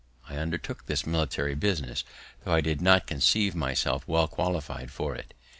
I 0.27 0.35
undertook 0.37 0.87
this 0.87 1.05
military 1.05 1.53
business, 1.53 2.03
tho' 2.43 2.51
I 2.51 2.61
did 2.61 2.81
not 2.81 3.05
conceive 3.05 3.53
myself 3.53 4.03
well 4.07 4.27
qualified 4.27 4.89
for 4.89 5.13
it. 5.13 5.35